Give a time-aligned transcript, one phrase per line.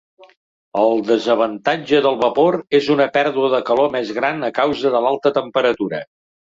[0.83, 5.39] El desavantatge del vapor és una pèrdua de calor més gran a causa de l'alta
[5.41, 6.07] temperatura.